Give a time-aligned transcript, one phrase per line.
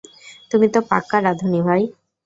[0.51, 1.81] তুমি তো পাক্কা রাঁধুনি ভাই।